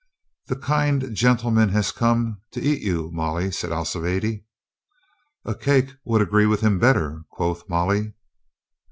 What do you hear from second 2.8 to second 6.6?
you, Molly," said Alcibiade. "A cake would agree